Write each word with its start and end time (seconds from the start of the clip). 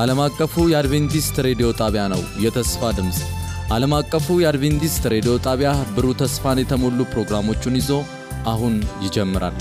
ዓለም 0.00 0.20
አቀፉ 0.24 0.54
የአድቬንቲስት 0.70 1.36
ሬዲዮ 1.46 1.68
ጣቢያ 1.80 2.02
ነው። 2.12 2.22
የተስፋ 2.44 2.90
ድምፅ 2.96 3.18
ዓለም 3.72 3.92
አቀፉ 3.98 4.36
የአድቬንቲስት 4.42 5.04
ሬዲዮ 5.14 5.34
ጣቢያ 5.46 5.70
ብሩህ 5.94 6.16
ተስፋን 6.22 6.60
የተሞሉ 6.62 6.98
ፕሮግራሞቹን 7.12 7.78
ይዞ 7.80 7.90
አሁን 8.52 8.74
ይጀምራል። 9.04 9.56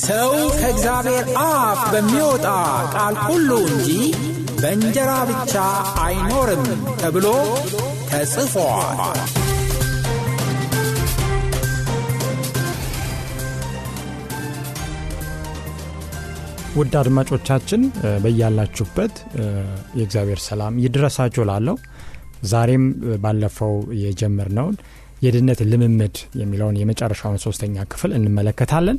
ሰው 0.00 0.30
ከእግዚአብሔር 0.58 1.26
አፍ 1.44 1.80
በሚወጣ 1.92 2.46
ቃል 2.94 3.14
ሁሉ 3.26 3.50
እንጂ 3.68 3.88
በእንጀራ 4.68 5.10
ብቻ 5.28 5.52
አይኖርም 6.04 6.62
ተብሎ 7.00 7.26
ተጽፏል። 8.08 9.18
ውድ 16.76 16.94
አድማጮቻችን 16.94 17.84
በያላችሁበት 18.24 19.14
የእግዚአብሔር 19.98 20.42
ሰላም 20.46 20.80
ይድረሳችሁ 20.84 21.44
ላለው 21.50 21.78
ዛሬም 22.44 22.86
ባለፈው 23.22 23.74
የጀመርነውን 24.02 24.76
የድነት 25.22 25.62
ልምምድ 25.70 26.18
የሚለውን 26.40 26.80
የመጨረሻውን 26.80 27.42
ሶስተኛ 27.46 27.86
ክፍል 27.92 28.12
እንመለከታለን። 28.18 28.98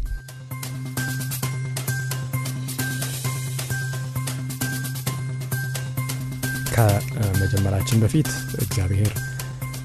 ከመጀመራችን 6.77 8.01
በፊት 8.01 8.27
እግዚአብሔር 8.59 9.13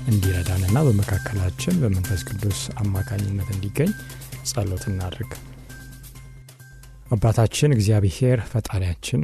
እንዲረዳንና 0.07 0.79
በመካከላችን 0.87 1.79
በመንፈስ 1.83 2.23
ቅዱስ 2.29 2.61
አማካኝነት 2.83 3.49
እንዲገኝ 3.55 3.91
ጸሎት 4.51 4.85
እናድርግ። 4.91 5.33
አባታችን 7.11 7.75
እግዚአብሔር 7.77 8.41
ፈጣሪያችን 8.51 9.23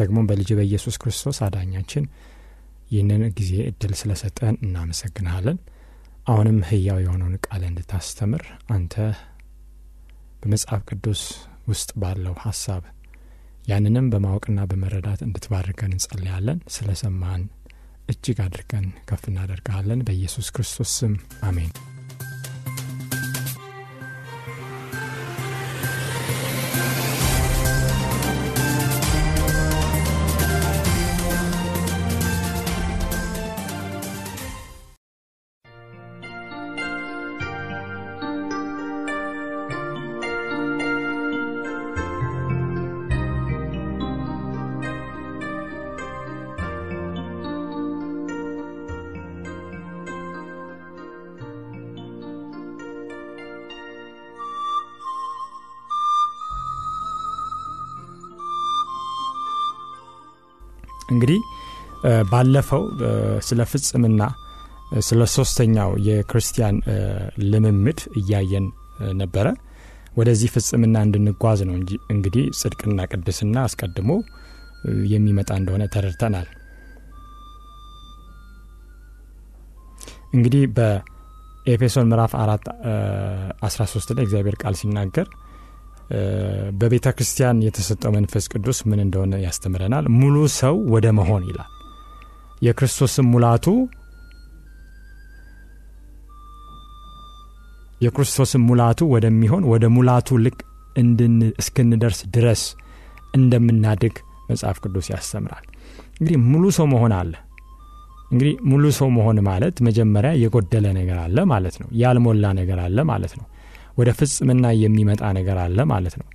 ደግሞ 0.00 0.18
በልጅ 0.28 0.50
በኢየሱስ 0.58 0.96
ክርስቶስ 1.02 1.40
አዳኛችን 1.46 2.06
ይህንን 2.90 3.22
ጊዜ 3.38 3.52
እድል 3.70 3.92
ስለሰጠን 4.00 4.56
እናመሰግንሃለን። 4.64 5.58
አሁንም 6.26 6.58
ህያው 6.68 7.00
የሆነውን 7.02 7.36
ቃል 7.46 7.62
እንድታስተምር 7.68 8.44
አንተ 8.74 8.94
በመጽሐፍ 10.40 10.82
ቅዱስ 10.90 11.22
ውስጥ 11.68 11.90
ባለው 12.02 12.36
ሀሳብ 12.44 12.82
ያንንም 13.64 14.06
በማወቅና 14.12 14.60
በመረዳት 14.70 15.20
እንድትባርከን 15.26 15.94
እንጸልያለን። 15.94 16.60
ስለ 16.74 16.90
ሰማን 17.02 17.42
እጅግ 18.08 18.38
አድርገን 18.44 18.86
ከፍ 19.08 19.24
እናደርግሃለን። 19.30 20.04
በኢየሱስ 20.06 20.48
ክርስቶስ 20.56 20.92
ስም 20.98 21.14
አሜን። 21.42 21.72
ባለፈው 62.30 62.82
ስለ 63.48 63.60
ፍጽምና 63.70 64.22
ስለ 65.06 65.22
ሶስተኛው 65.34 65.90
የክርስቲያን 66.08 66.76
ልምምድ 67.52 68.00
እያየን 68.20 68.66
ነበረ። 69.20 69.46
ወደዚህ 70.18 70.48
ፍጽምና 70.54 70.96
እንድንጓዝ 71.06 71.60
ነው 71.68 71.74
እንጂ 71.78 71.92
እንግዲህ 72.14 72.44
ጽድቅና 72.58 73.06
ቅድስና 73.10 73.56
አስቀድሞ 73.68 74.10
የሚመጣ 75.12 75.50
እንደሆነ 75.60 75.84
ተረድተናል። 75.94 76.48
እንግዲህ 80.34 80.62
በኤፌሶን 80.76 82.08
ምዕራፍ 82.10 82.32
አራት 82.42 82.64
13 83.64 84.14
ላይ 84.16 84.24
እግዚአብሔር 84.26 84.56
ቃል 84.62 84.76
ሲናገር 84.80 85.26
በቤተ 86.80 87.08
ክርስቲያን 87.16 87.62
የተሰጠው 87.66 88.12
መንፈስ 88.16 88.46
ቅዱስ 88.52 88.78
ምን 88.90 89.00
እንደሆነ 89.04 89.34
ያስተምረናል። 89.44 90.06
ሙሉ 90.18 90.36
ሰው 90.60 90.76
ወደ 90.94 91.06
መሆን 91.18 91.44
ይላል። 91.50 91.70
የክርስቶስን 92.64 93.26
ሙላቱ 93.32 93.66
የክርስቶስን 98.00 98.62
ሙላቱ 98.68 99.00
ወደሚሆን 99.12 99.62
ወደ 99.72 99.84
ሙላቱ 99.96 100.38
ልክ 100.44 100.58
እስክንደርስ 101.60 102.20
ድረስ 102.34 102.62
እንደምናድግ 103.36 104.16
መጽሐፍ 104.50 104.76
ቅዱስ 104.84 105.06
ያስተምራል። 105.12 105.64
እንግዲህ 106.18 106.36
ሙሉ 106.50 106.64
ሰው 106.76 106.86
መሆን 106.92 107.12
አለ። 107.18 107.32
እንግዲህ 108.30 108.54
ሙሉ 108.70 108.84
ሰው 108.98 109.08
መሆን 109.16 109.38
ማለት 109.48 109.76
መጀመሪያ 109.86 110.30
የጎደለ 110.42 110.86
ነገር 110.98 111.18
አለ 111.24 111.38
ማለት 111.52 111.76
ነው። 111.82 111.88
ያልሞላ 112.02 112.44
ነገር 112.60 112.78
አለ 112.84 112.98
ማለት 113.10 113.32
ነው። 113.40 113.46
ወደ 113.98 114.10
ፍጽምና 114.18 114.66
የሚመጣ 114.82 115.22
ነገር 115.38 115.58
አለ 115.64 115.78
ማለት 115.92 116.14
ነው። 116.20 116.26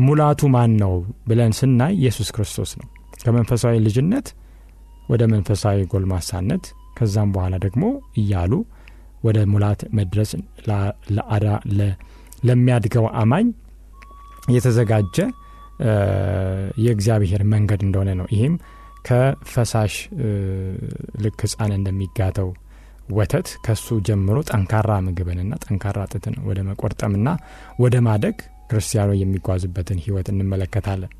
ሙላቱ 0.00 0.42
ማን 0.48 0.72
ነው 0.82 0.92
ብለን 1.28 1.52
ስናይ 1.58 1.92
ኢየሱስ 1.98 2.28
ክርስቶስ 2.36 2.70
ነው። 2.80 2.86
ከመንፈሳዊ 3.22 3.74
ልጅነት 3.86 4.28
ወደ 5.08 5.22
መንፈሳዊ 5.32 5.78
ጎልማሳነት 5.92 6.64
ከዛም 6.96 7.30
በኋላ 7.34 7.54
ደግሞ 7.64 7.84
እያሉ 8.20 8.52
ወደ 9.24 9.38
ሙላት 9.52 9.80
መድረስ 9.98 10.30
ለሚያድገው 12.48 13.04
አማኝ 13.20 13.46
የተዘጋጀ 14.54 15.16
የእግዚአብሔር 16.84 17.42
መንገድ 17.52 17.80
እንደሆነ 17.86 18.10
ነው። 18.20 18.26
ይህም 18.34 18.54
ከፈሳሽ 19.06 19.94
ልክ 21.24 21.40
ሕፃን 21.44 21.72
እንደሚጋተው 21.78 22.48
ወተት 23.12 23.48
ከሱ 23.64 23.86
ጀምሮ 24.08 24.36
ጠንካራ 24.50 24.90
ምግብንና 25.06 25.54
ጠንካራ 25.64 26.00
ጥትን 26.12 26.34
ወደ 26.48 26.58
መቆርጠምና 26.68 27.28
ወደ 27.82 27.96
ማደግ 28.06 28.36
ክርስቲያኖ 28.70 29.10
የሚጓዙበትን 29.20 29.98
ህይወት 30.04 30.28
እንመለከታለን። 30.32 31.12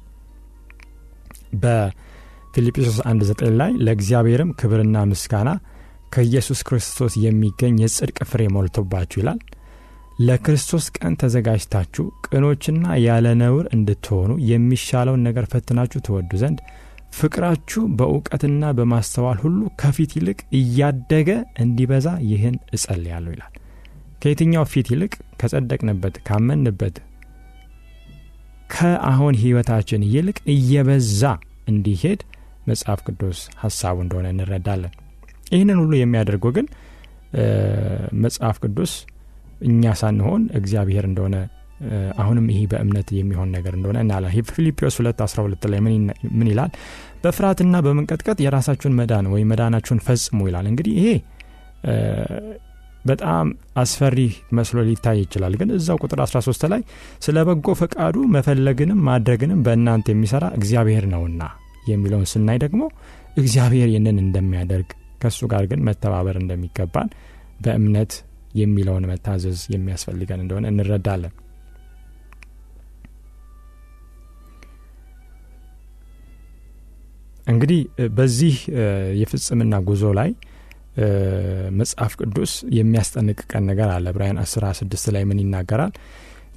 በፊልጵስዩስ 2.55 2.97
1 3.05 3.23
9 3.25 3.51
ላይ 3.61 3.71
ለእግዚአብሔርም 3.87 4.51
ክብርና 4.61 4.97
ምስጋና 5.11 5.51
ከኢየሱስ 6.13 6.61
ክርስቶስ 6.69 7.13
የሚገኝ 7.23 7.77
የጽድቅ 7.83 8.19
ፍሬ 8.31 8.43
ሞልቶባችሁ 8.55 9.19
ይላል። 9.21 9.39
ለክርስቶስ 10.21 10.87
ቀን 10.97 11.13
ተዘጋጅታችሁ 11.21 12.05
ቅኖችና 12.27 12.85
ያለ 13.05 13.27
ነውር 13.43 13.67
እንድትሆኑ 13.77 14.33
የሚሻለውን 14.51 15.25
ነገር 15.29 15.45
ፈትናችሁ 15.53 16.01
ትወዱ 16.07 16.33
ዘንድ 16.43 16.59
ፍቅራችሁ 17.13 17.83
በእውቀትና 17.97 18.73
በማስተዋል 18.79 19.39
ሁሉ 19.45 19.61
ከፊት 19.81 20.13
ይልቅ 20.19 20.39
እያደገ 20.59 21.31
እንዲበዛ 21.65 22.09
ይህን 22.31 22.59
እጸልያለሁ 22.77 23.33
ይላል። 23.35 23.53
ከየትኛው 24.23 24.67
ፊት 24.73 24.89
ይልቅ 24.95 25.13
ከጸደቅንበት 25.41 26.17
ካመንበት 26.29 26.99
ከአሁን 28.71 29.35
ህይወታችን 29.43 30.07
ይልቅ 30.13 30.39
እየበዛ 30.55 31.23
እንዲሄድ 31.69 32.21
መጽሐፍ 32.67 33.01
ቅዱስ 33.09 33.39
ሀሳቡ 33.63 33.97
እንደሆነ 34.05 34.27
እንረዳለን። 34.35 34.93
ይህንን 35.53 35.79
ሁሉ 35.83 35.93
የሚያደርገው 35.99 36.53
ግን 36.57 36.67
መጽሐፍ 38.25 38.57
ቅዱስ 38.65 38.93
እኛ 39.67 39.93
ሳንሆን 40.01 40.43
እግዚአብሔር 40.59 41.05
እንደሆነ 41.11 41.37
አሁንም 42.23 42.47
ይህ 42.53 42.65
በእምነት 42.73 43.09
የሚሆን 43.17 43.49
ነገር 43.57 43.73
እንደሆነ 43.79 43.99
እናላ 44.05 44.27
ፊልጵዎስ 44.51 44.97
2 44.99 45.23
12 45.27 45.65
ላይ 45.73 45.81
ምን 46.33 46.49
ይላል? 46.51 46.71
በፍርሃትና 47.25 47.77
በመንቀጥቀጥ 47.87 48.39
የራሳችሁን 48.45 48.95
መዳን 49.01 49.27
ወይም 49.33 49.49
መዳናችሁን 49.53 50.03
ፈጽሙ 50.07 50.41
ይላል። 50.49 50.67
እንግዲህ 50.73 50.95
ይሄ 50.99 51.09
በጣም 53.05 53.47
አስፈሪ 53.77 54.19
መስሎ 54.57 54.79
ሊታይ 54.89 55.19
ይችላል። 55.23 55.55
ግን 55.61 55.71
እዛው 55.79 55.97
ቁጥር 56.05 56.21
13 56.27 56.69
ላይ 56.73 56.83
ስለ 57.25 57.39
በጎ 57.49 57.75
ፈቃዱ 57.81 58.17
መፈለግንም 58.35 59.01
ማድረግንም 59.09 59.63
በእናንተ 59.67 60.15
የሚሰራ 60.15 60.45
እግዚአብሔር 60.59 61.07
ነውና 61.15 61.43
የሚለውን 61.83 62.27
ስናይ 62.33 62.59
ደግሞ 62.65 62.83
እግዚአብሔር 63.37 63.89
ይህንን 63.93 64.19
እንደሚያደርግ 64.25 64.89
ከእሱ 65.23 65.41
ጋር 65.53 65.65
ግን 65.71 65.81
መተባበር 65.89 66.37
እንደሚገባን 66.41 67.09
በእምነት 67.65 68.13
የሚለውን 68.61 69.05
መታዘዝ 69.11 69.61
የሚያስፈልገን 69.75 70.43
እንደሆነ 70.43 70.67
እንረዳለን። 70.73 71.33
እንግዲህ 77.47 77.81
በዚህ 78.17 78.57
የፍጽምና 79.21 79.75
ጉዞ 79.89 80.05
ላይ 80.19 80.31
መጽሐፍ 81.79 82.13
ቅዱስ 82.21 82.53
የሚያስጠነቅቀን 82.79 83.65
ነገር 83.71 83.89
አለ። 83.95 84.07
ዕብራውያን 84.13 84.41
16 84.45 85.09
ላይ 85.15 85.23
ምን 85.31 85.41
ይናገራል? 85.43 85.93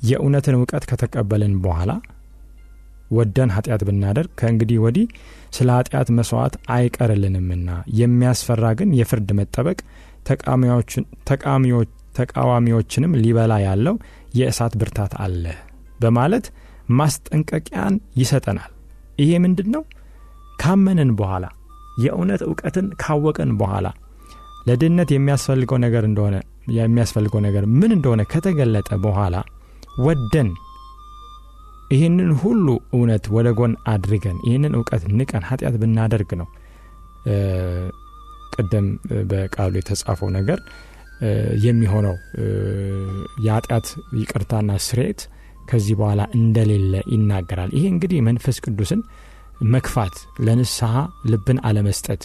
የእውነትን 0.09 0.57
እውቀት 0.57 0.83
ከተቀበልን 0.89 1.53
በኋላ 1.63 1.91
ወደን 3.11 3.49
ኃጢአት 3.55 3.81
ብናደርግ 3.87 4.29
ከእንግዲህ 4.39 4.77
ወዲህ 4.85 5.07
ስለ 5.53 5.69
ኃጢአት 5.77 6.09
መስዋዕት 6.17 6.55
አይቀርልንምና 6.75 7.69
የሚያስፈራ 7.99 8.65
ግን 8.79 8.89
የፍርድ 8.99 9.29
መጠበቅ 9.39 9.77
ተቃዋሚዎችንም 12.17 13.15
ሊበላ 13.23 13.53
ያለው 13.65 13.95
የእሳት 14.39 14.73
ብርታት 14.81 15.13
አለ 15.25 15.43
በማለት 15.99 16.45
ማስጠንቀቂያን 16.99 17.93
ይሰጠናል። 18.19 18.71
ይሄ 19.19 19.31
ምንድን 19.43 19.69
ነው? 19.75 19.83
ካመንን 20.59 21.11
በኋላ 21.19 21.45
የእውነት 22.03 22.41
እውቀትን 22.47 22.87
ካወቅን 23.01 23.51
በኋላ 23.59 23.87
ለድነት 24.67 25.09
የሚያስፈልገው 25.13 25.77
ነገር 25.85 26.03
እንደሆነ 26.09 26.35
የሚያስፈልገው 26.77 27.41
ነገር 27.47 27.63
ምን 27.79 27.91
እንደሆነ 27.95 28.21
ከተገለጠ 28.31 28.89
በኋላ 29.03 29.35
ወደን 30.05 30.47
ይህንን 31.91 32.31
ሁሉ 32.41 32.67
እውነት 32.93 33.25
ወደ 33.35 33.47
ጎን 33.57 33.73
አድርገን 33.91 34.37
ይህንን 34.47 34.73
እውቀት 34.77 35.03
ንቀን 35.17 35.43
ኃጢአት 35.49 35.75
ብናደርግ 35.81 36.29
ነው 36.39 36.47
ቅድም 38.55 38.87
በቃሉ 39.31 39.73
የተጻፈው 39.79 40.29
ነገር 40.37 40.59
የሚሆነው 41.65 42.15
የኃጢአት 43.45 43.87
ይቅርታና 44.19 44.71
ስርየት 44.87 45.21
ከዚህ 45.69 45.95
በኋላ 45.99 46.21
እንደሌለ 46.37 46.93
ይናገራል። 47.13 47.71
ይሄ 47.77 47.85
እንግዲህ 47.93 48.19
መንፈስ 48.27 48.57
ቅዱስን 48.65 49.01
መክፋት፣ 49.73 50.15
ለንስሐ 50.45 50.93
ልብን 51.31 51.59
አለመስጠት 51.67 52.23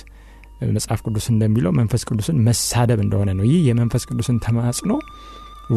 መጽሐፍ 0.70 1.00
ቅዱስ 1.06 1.26
እንደሚለው 1.32 1.72
መንፈስ 1.78 2.02
ቅዱስን 2.08 2.38
መሳደብ 2.48 2.98
እንደሆነ 3.04 3.30
ነው። 3.38 3.44
ይህ 3.50 3.60
የመንፈስ 3.68 4.02
ቅዱስን 4.10 4.38
ተማጽኖ 4.46 4.90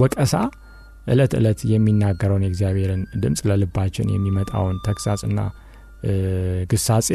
ወቀሳ 0.01 0.33
ዕለት 1.07 1.33
ዕለት 1.37 1.59
የሚናገረውን 1.71 2.45
የእግዚአብሔርን 2.45 3.01
ድምፅ 3.21 3.41
ለልባችን 3.49 4.11
የሚመጣውን 4.13 4.77
ተግሳጽና 4.85 5.39
ግሳጼ 6.71 7.09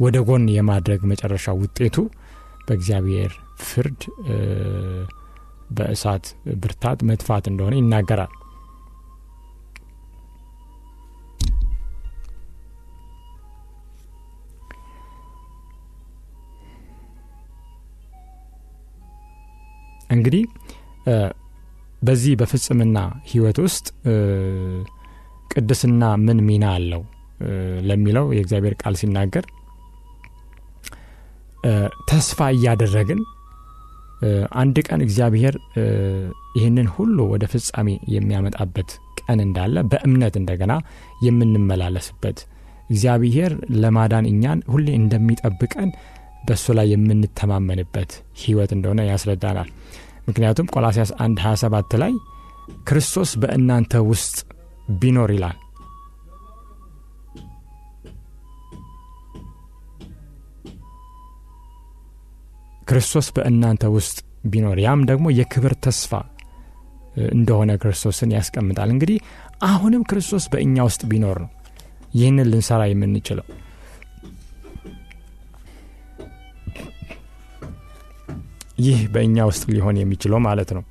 ወደ 0.00 0.18
ጎን 0.28 0.44
የማድረግ 0.54 1.00
መጨረሻ 1.10 1.52
ውጤቱ 1.60 1.96
በእግዚአብሔር 2.66 3.32
ፍርድ 3.64 4.00
በእሳት 5.70 6.26
ብርታት 6.62 7.00
መጥፋት 7.08 7.44
እንደሆነ 7.50 7.74
ይናገራል። 7.80 8.32
እንግዲህ 20.10 20.44
በዚህ 22.02 22.34
በፍጽምና 22.40 22.98
ህይወት 23.30 23.58
ውስጥ 23.64 23.86
ቅድስና 25.52 26.04
ምን 26.24 26.38
ሚና 26.48 26.64
አለው 26.76 27.02
ለሚለው 27.88 28.26
የእግዚአብሔር 28.36 28.74
ቃል 28.82 28.94
ሲናገር 29.00 29.44
ተስፋ 32.10 32.48
እያደረግን 32.54 33.20
አንድ 34.60 34.76
ቀን 34.86 35.00
እግዚአብሔር 35.06 35.54
ይህንን 36.56 36.88
ሁሉ 36.94 37.18
ወደ 37.32 37.44
ፍጻሜ 37.52 37.88
የሚያመጣበት 38.14 38.90
ቀን 39.20 39.38
እንዳለ 39.46 39.76
በእምነት 39.90 40.34
እንደገና 40.40 40.72
የምንመላለስበት 41.26 42.38
እግዚአብሔር 42.90 43.52
ለማዳን 43.82 44.26
እኛን 44.32 44.60
ሁሌ 44.72 44.88
እንደሚጠብቀን 45.00 45.90
በእሱ 46.46 46.66
ላይ 46.78 46.86
የምንተማመንበት 46.92 48.12
ህይወት 48.42 48.70
እንደሆነ 48.76 49.00
ያስረዳናል። 49.10 49.68
ምክንያቱም 50.30 50.70
ቆላሲያስ 50.74 51.10
1 51.20 51.42
27 51.44 51.98
ላይ 52.02 52.12
ክርስቶስ 52.88 53.30
በእናንተ 53.42 54.02
ውስጥ 54.10 54.36
ቢኖር 55.00 55.30
ይላል። 55.36 55.58
ክርስቶስ 62.90 63.26
በእናንተ 63.36 63.84
ውስጥ 63.96 64.16
ቢኖር 64.44 64.78
ያም 64.84 65.00
ደግሞ 65.10 65.26
የክብር 65.38 65.74
ተስፋ 65.84 66.12
እንደሆነ 67.32 67.70
ክርስቶስን 67.82 68.30
ያስቀምጣል። 68.36 68.88
እንግዲህ 68.94 69.18
አሁንም 69.64 70.02
ክርስቶስ 70.10 70.44
በእኛ 70.52 70.76
ውስጥ 70.88 71.02
ቢኖር 71.10 71.38
ነው 71.44 71.50
ይህንን 72.14 72.48
ልንሰራ 72.52 72.82
የምንችለው። 72.90 73.46
ይህ 78.80 78.98
በእኛ 79.12 79.36
ውስጥ 79.50 79.62
ሊሆን 79.72 79.96
የሚችለው 80.00 80.40
ማለት 80.46 80.70
ነው። 80.76 80.82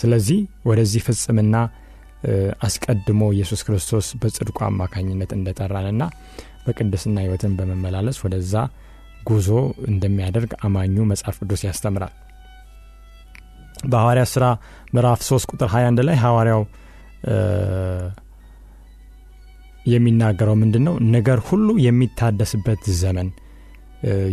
ስለዚህ 0.00 0.38
ወደዚህ 0.68 1.02
ፍጽምና 1.06 1.56
አስቀድሞ 2.66 3.22
ኢየሱስ 3.34 3.60
ክርስቶስ 3.66 4.06
በጽድቁ 4.22 4.58
አማካኝነት 4.68 5.30
እንደጠራንና 5.36 6.02
በቅድስና 6.66 7.16
ህይወትን 7.24 7.52
በመመላለስ 7.58 8.16
ወደዛ 8.24 8.54
ጉዞ 9.28 9.48
እንደሚያደርግ 9.90 10.52
አማኙ 10.66 11.04
መጽሐፍ 11.12 11.36
ቅዱስ 11.42 11.62
ያስተምራል። 11.66 12.14
በሐዋርያ 13.84 14.24
ሥራ 14.32 14.44
ምዕራፍ 14.94 15.20
3 15.26 15.50
ቁጥር 15.52 15.68
21 15.72 16.04
ላይ 16.08 16.16
ሐዋርያው 16.22 16.62
የሚናገረው 19.86 20.54
ምንድን 20.62 20.84
ነው? 20.88 20.94
ነገር 21.16 21.38
ሁሉ 21.48 21.68
የሚታደስበት 21.86 22.84
ዘመን 23.02 23.28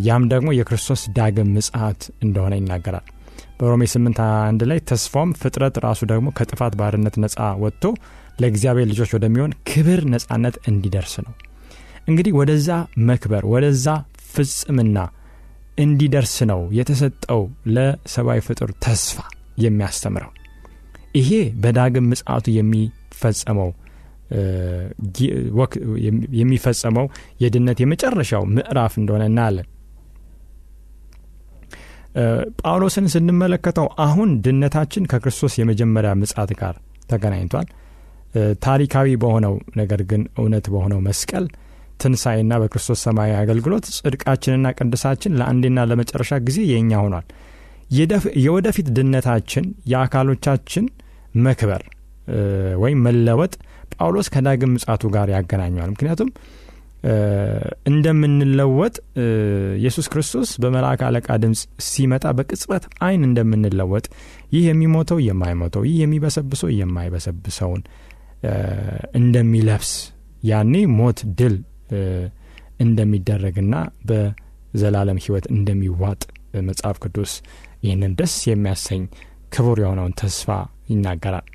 ያም 0.08 0.24
ደግሞ 0.32 0.48
የክርስቶስ 0.58 1.02
ዳግም 1.18 1.50
ምጽአት 1.56 2.02
እንደሆነ 2.26 2.54
ይናገራል። 2.60 3.06
በሮሜ 3.60 3.84
8 3.92 4.20
አንድ 4.48 4.62
ላይ 4.70 4.80
ተስፋውም 4.90 5.32
ፍጥረት 5.42 5.76
ራሱ 5.86 6.02
ደግሞ 6.12 6.28
ከጥፋት 6.38 6.74
ባርነት 6.80 7.16
ነፃ 7.24 7.38
ወጥቶ 7.64 7.84
ለእግዚአብሔር 8.42 8.88
ልጆች 8.92 9.12
ወደሚሆን 9.18 9.52
ክብር 9.70 10.02
ነፃነት 10.14 10.56
እንዲደርስ 10.72 11.14
ነው። 11.26 11.34
እንግዲህ 12.10 12.34
ወደዛ 12.40 12.70
መክበር 13.10 13.44
ወደዛ 13.54 13.88
ፍጽምና 14.34 14.98
እንዲደርስ 15.78 16.36
ነው 16.52 16.62
የተሰጠው 16.78 17.42
ለሰብአዊ 17.76 18.42
ፍጡር 18.48 18.72
ተስፋ 18.86 19.18
የሚያስተምረው። 19.58 20.32
ይሄ 21.16 21.30
በዳግም 21.64 22.10
ምጽአቱ 22.12 22.46
የሚፈጸመው 22.58 23.70
የሚፈጸመው 26.38 27.06
የድነት 27.44 27.80
የመጨረሻው 27.84 28.44
ምዕራፍ 28.56 28.94
እንደሆነ 29.02 29.24
እናያለን። 29.30 29.68
ጳውሎስን 32.62 33.06
ስንመለከተው 33.14 33.88
አሁን 34.06 34.30
ድነታችን 34.46 35.08
ከክርስቶስ 35.12 35.54
የመጀመሪያ 35.60 36.12
ምጽአት 36.20 36.52
ጋር 36.60 36.76
ተገናኝቷል። 37.10 37.68
ታሪካዊ 38.66 39.08
በሆነው 39.24 39.56
ነገር 39.80 40.02
ግን 40.12 40.22
እውነት 40.40 40.66
በሆነው 40.74 41.00
መስቀል 41.08 41.46
ትንሣኤና 42.02 42.54
በክርስቶስ 42.62 43.00
ሰማያዊ 43.08 43.36
አገልግሎት 43.42 43.86
ጽድቃችንና 43.98 44.68
ቅድሳችን 44.78 45.36
ለአንዴና 45.40 45.80
ለመጨረሻ 45.90 46.40
ጊዜ 46.48 46.60
የእኛ 46.72 46.92
ሆኗል። 47.04 47.26
የወደፊት 48.46 48.88
ድነታችን 48.98 49.66
የአካሎቻችን 49.92 50.86
መክበር 51.44 51.84
ወይም 52.84 53.00
መለወጥ 53.08 53.54
ጳውሎስ 53.96 54.28
ከዳግም 54.34 54.72
ምጽአቱ 54.76 55.04
ጋር 55.16 55.28
ያገናኘዋል። 55.36 55.92
ምክንያቱም 55.94 56.30
እንደምንለወጥ 57.90 58.94
ኢየሱስ 59.78 60.08
ክርስቶስ 60.12 60.50
በመልአክ 60.64 61.02
አለቃ 61.08 61.28
ድምፅ 61.44 61.62
ሲመጣ 61.88 62.26
በቅጽበት 62.38 62.84
ዓይን 63.06 63.24
እንደምንለወጥ 63.30 64.06
ይህ 64.54 64.64
የሚሞተው 64.70 65.20
የማይሞተው 65.28 65.84
ይህ 65.90 65.98
የሚበሰብሰው 66.04 66.72
የማይበሰብሰውን 66.78 67.82
እንደሚለብስ 69.20 69.92
ያኔ 70.44 70.74
ሞት 70.98 71.20
ድል 71.40 71.58
እንደሚደረግና 72.84 73.76
በዘላለም 74.10 75.22
ሕይወት 75.24 75.46
እንደሚዋጥ 75.56 76.22
መጽሐፍ 76.70 76.98
ቅዱስ 77.04 77.34
ይህንን 77.86 78.14
ደስ 78.20 78.36
የሚያሰኝ 78.50 79.04
ክቡር 79.56 79.78
የሆነውን 79.84 80.16
ተስፋ 80.20 80.50
ይናገራል። 80.90 81.48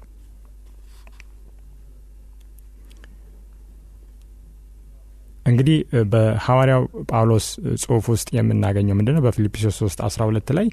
እንግዲህ 5.49 5.77
በሐዋርያው 6.13 6.83
ጳውሎስ 7.11 7.47
ጽሑፍ 7.83 8.07
ውስጥ 8.13 8.29
የምናገኘው 8.37 8.97
ምንድን 8.99 9.15
ነው? 9.17 9.23
በፊልጵስዩስ 9.27 9.77
3 9.83 10.03
12 10.09 10.53
ላይ 10.59 10.67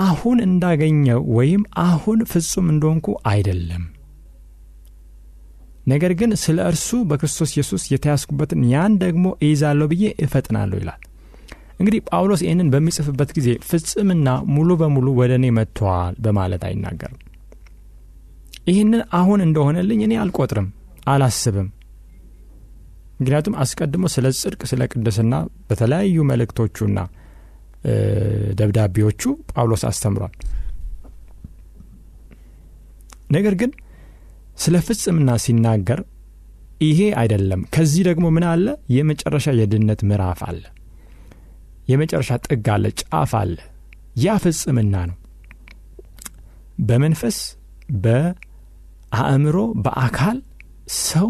አሁን 0.00 0.38
እንዳገኘው 0.46 1.20
ወይም 1.36 1.62
አሁን 1.84 2.18
ፍጹም 2.30 2.66
እንደሆንኩ 2.72 3.06
አይደለም፣ 3.30 3.84
ነገር 5.86 6.12
ግን 6.20 6.30
ስለ 6.42 6.58
እርሱ 6.70 6.88
በክርስቶስ 7.10 7.50
ኢየሱስ 7.54 7.82
የተያዝኩበትን 7.92 8.62
ያን 8.72 8.94
ደግሞ 9.04 9.26
እይዛለሁ 9.44 9.86
ብዬ 9.92 10.04
እፈጥናለሁ 10.24 10.76
ይላል። 10.80 11.00
እንግዲህ 11.80 12.00
ጳውሎስ 12.08 12.40
ይህንን 12.44 12.68
በሚጽፍበት 12.72 13.30
ጊዜ 13.36 13.48
ፍጽምና 13.68 14.28
ሙሉ 14.54 14.70
በሙሉ 14.80 15.08
ወደ 15.20 15.32
እኔ 15.38 15.46
መጥተዋል 15.58 16.14
በማለት 16.24 16.62
አይናገርም። 16.68 17.20
ይህንን 18.68 19.02
አሁን 19.18 19.40
እንደሆነልኝ 19.44 20.00
እኔ 20.06 20.14
አልቆጥርም፣ 20.22 20.68
አላስብም። 21.06 21.68
ምክንያቱም 23.20 23.54
አስቀድሞ 23.62 24.04
ስለ 24.14 24.26
ጽድቅ፣ 24.38 24.60
ስለ 24.70 24.82
ቅድስና 24.92 25.34
በተለያዩ 25.68 26.16
መልእክቶቹና 26.30 26.98
ደብዳቤዎቹ 28.58 29.22
ጳውሎስ 29.50 29.82
አስተምሯል። 29.88 30.34
ነገር 33.36 33.54
ግን 33.60 33.70
ስለ 34.58 34.76
ፍጽምና 34.86 35.30
ሲናገር 35.44 36.00
ይሄ 36.82 37.00
አይደለም። 37.20 37.60
ከዚህ 37.74 38.02
ደግሞ 38.08 38.26
ምን 38.34 38.44
አለ? 38.50 38.66
የመጨረሻ 38.96 39.46
የድነት 39.58 40.00
ምዕራፍ 40.08 40.40
አለ። 40.48 40.62
የመጨረሻ 41.88 42.30
ጥግ 42.46 42.66
አለ፣ 42.74 42.84
ጫፍ 43.00 43.32
አለ። 43.40 43.56
ያ 44.24 44.36
ፍጽምና 44.44 44.94
ነው። 45.10 45.16
በመንፈስ 46.88 47.38
በአእምሮ፣ 48.04 49.56
በአካል 49.84 50.38
ሰው 51.02 51.28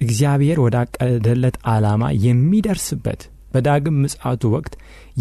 እግዚአብሔር 0.00 0.58
ወዳቀደለት 0.64 1.56
ዓላማ 1.68 2.02
የሚደርስበት 2.26 3.20
በዳግም 3.52 3.96
ምጽአቱ 4.02 4.42
ወቅት 4.54 4.74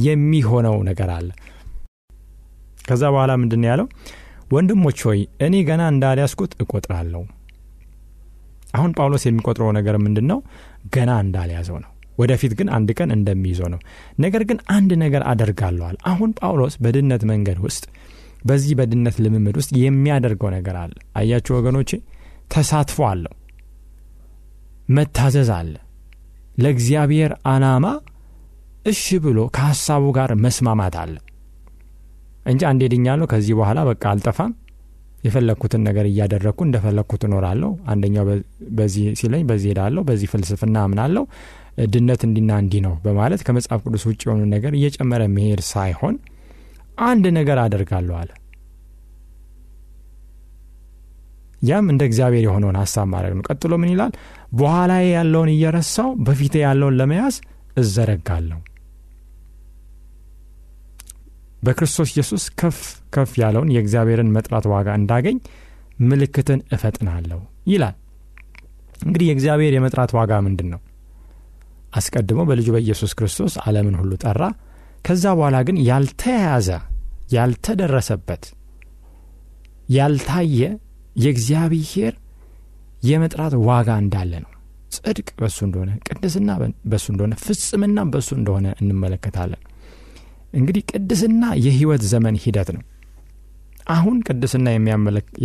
የሚሆነው 0.05 0.77
ነገር 0.89 1.09
አለ። 1.15 1.29
ከዛ 2.87 3.03
በኋላ 3.13 3.31
ምንድን 3.41 3.63
ያለው? 3.69 3.87
ወንድሞች 4.51 4.99
ሆይ 5.07 5.19
እኔ 5.45 5.55
ገና 5.69 5.81
እንዳልያዝኩት 5.93 6.51
እቆጥራለሁ። 6.63 7.21
አሁን 8.75 8.91
ጳውሎስ 8.97 9.23
የሚቆጥረው 9.25 9.69
ነገር 9.77 9.95
ምንድን 10.05 10.25
ነው? 10.31 10.39
ገና 10.95 11.11
እንዳልያዘው 11.23 11.77
ነው። 11.83 11.91
ወደፊት 12.17 12.53
ግን 12.59 12.67
አንድ 12.75 12.89
ቀን 12.97 13.09
እንደሚይዘው 13.15 13.69
ነው። 13.73 13.79
ነገር 14.19 14.43
ግን 14.49 14.59
አንድ 14.75 14.91
ነገር 15.03 15.23
አደርጋለዋል። 15.31 15.97
አሁን 16.11 16.29
ጳውሎስ 16.39 16.75
በድነት 16.83 17.23
መንገድ 17.31 17.57
ውስጥ 17.65 17.83
በዚህ 18.45 18.73
በድነት 18.79 19.15
ልምምድ 19.23 19.55
ውስጥ 19.59 19.71
የሚያደርገው 19.83 20.49
ነገር 20.55 20.75
አለ። 20.81 20.93
አያችሁ 21.19 21.53
ወገኖቼ፣ 21.57 21.91
ተሳትፎ 22.53 22.97
አለው፣ 23.09 23.33
መታዘዝ 24.89 25.49
አለ። 25.55 25.73
ለእግዚአብሔር 26.57 27.31
ዓላማ 27.51 27.85
እሺ 28.85 29.05
ብሎ 29.23 29.39
ከሐሳቡ 29.55 30.03
ጋር 30.17 30.31
መስማማት 30.43 30.95
አለ 31.03 31.15
እንጂ 32.45 32.61
አንዴ 32.69 32.81
ድኛለሁ፣ 32.93 33.25
ከዚህ 33.31 33.53
በኋላ 33.59 33.79
በቃ 33.89 34.03
አልጠፋም፣ 34.11 34.51
የፈለግኩትን 35.25 35.81
ነገር 35.87 36.05
እያደረግኩ 36.09 36.59
እንደፈለግኩት 36.65 37.21
እኖራለሁ፣ 37.27 37.69
አንደኛው 37.91 38.25
በዚህ 38.77 39.05
ሲለኝ 39.19 39.43
በዚህ 39.49 39.69
ሄዳለሁ፣ 39.71 40.01
በዚህ 40.09 40.27
ፍልስፍና 40.33 40.75
አምናለሁ፣ 40.85 41.23
ድነት 41.93 42.21
እንዲና 42.27 42.51
እንዲህ 42.63 42.81
ነው 42.85 42.93
በማለት 43.05 43.41
ከመጽሐፍ 43.47 43.79
ቅዱስ 43.85 44.03
ውጭ 44.09 44.21
የሆኑ 44.25 44.41
ነገር 44.53 44.73
እየጨመረ 44.77 45.23
መሄድ 45.33 45.61
ሳይሆን 45.71 46.15
አንድ 47.05 47.25
ነገር 47.37 47.57
አደርጋለሁ 47.63 48.15
አለ። 48.19 48.29
ያም 51.61 51.85
እንደ 51.91 52.01
እግዚአብሔር 52.09 52.43
የሆነውን 52.45 52.77
ሀሳብ 52.81 53.07
ማድረግ 53.11 53.33
ነው። 53.37 53.43
ቀጥሎ 53.49 53.73
ምን 53.81 53.91
ይላል? 53.93 54.11
በኋላ 54.53 54.91
ያለውን 55.07 55.51
እየረሳው 55.53 56.09
በፊቴ 56.25 56.55
ያለውን 56.63 56.97
ለመያዝ 56.99 57.35
እዘረጋለሁ። 57.77 58.59
በክርስቶስ 61.61 62.09
ኢየሱስ 62.13 62.43
ከፍ 62.59 62.79
ከፍ 63.13 63.31
ያለውን 63.41 63.69
የእግዚአብሔርን 63.75 64.33
መጥራት 64.35 64.65
ዋጋ 64.73 64.87
እንዳገኝ 64.99 65.37
ምልክትን 66.03 66.59
እፈጥናለሁ 66.75 67.39
ይላል። 67.67 67.95
እንግዲህ 68.99 69.27
የእግዚአብሔር 69.29 69.73
የመጥራት 69.75 70.11
ዋጋ 70.17 70.33
ምንድን 70.45 70.67
ነው? 70.73 70.81
አስቀድሞ 71.93 72.41
በልጁ 72.49 72.67
በኢየሱስ 72.75 73.11
ክርስቶስ 73.17 73.53
ዓለምን 73.63 73.95
ሁሉ 73.99 74.11
ጠራ። 74.23 74.41
ከዛ 75.05 75.23
በኋላ 75.37 75.57
ግን 75.67 75.77
ያልተያያዘ 75.89 76.69
ያልተደረሰበት 77.35 78.43
ያልታየ 79.89 80.59
የእግዚአብሔር 81.15 82.13
የመጥራት 83.03 83.53
ዋጋ 83.67 83.89
እንዳለ 84.03 84.33
ነው። 84.43 84.51
ጽድቅ 84.95 85.27
በሱ 85.39 85.57
እንደሆነ፣ 85.67 85.91
ቅድስና 86.07 86.49
በሱ 86.91 87.05
እንደሆነ፣ 87.13 87.33
ፍጽምና 87.43 87.99
በሱ 88.13 88.29
እንደሆነ 88.37 88.67
እንመለከታለን። 88.81 89.61
እንግዲህ 90.53 90.83
ቅድስና 90.91 91.43
የህይወት 91.65 92.03
ዘመን 92.11 92.35
ሂደት 92.43 92.69
ነው። 92.75 92.83
አሁን 93.87 94.17
ቅድስና 94.27 94.67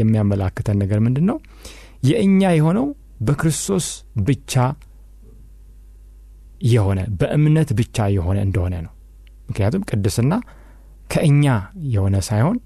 የሚያመላክተን 0.00 0.79
ነገር 0.83 0.99
ምንድን 1.07 1.27
ነው? 1.31 1.39
የእኛ 2.09 2.43
የሆነው 2.57 2.87
በክርስቶስ 3.27 3.87
ብቻ 4.29 4.53
የሆነ 6.71 7.00
በእምነት 7.21 7.71
ብቻ 7.79 8.07
የሆነ 8.17 8.39
እንደሆነ 8.47 8.75
ነው። 8.87 8.93
ምክንያቱም 9.49 9.85
ቅድስና 9.91 10.33
ከእኛ 11.11 11.45
የሆነ 11.91 12.17
ሳይሆን 12.29 12.59